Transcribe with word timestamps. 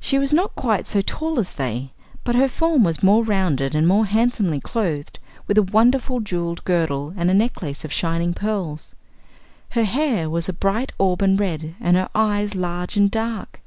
She 0.00 0.18
was 0.18 0.32
not 0.32 0.56
quite 0.56 0.88
so 0.88 1.00
tall 1.00 1.38
as 1.38 1.54
they, 1.54 1.92
but 2.24 2.34
her 2.34 2.48
form 2.48 2.82
was 2.82 3.00
more 3.00 3.22
rounded 3.22 3.76
and 3.76 3.86
more 3.86 4.06
handsomely 4.06 4.58
clothed, 4.58 5.20
with 5.46 5.56
a 5.56 5.62
wonderful 5.62 6.18
jeweled 6.18 6.64
girdle 6.64 7.14
and 7.16 7.30
a 7.30 7.34
necklace 7.34 7.84
of 7.84 7.92
shining 7.92 8.34
pearls. 8.34 8.96
Her 9.68 9.84
hair 9.84 10.28
was 10.28 10.48
a 10.48 10.52
bright 10.52 10.92
auburn 10.98 11.36
red, 11.36 11.76
and 11.80 11.96
her 11.96 12.08
eyes 12.12 12.56
large 12.56 12.96
and 12.96 13.08
dark. 13.08 13.60